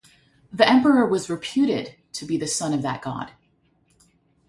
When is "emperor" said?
0.67-1.05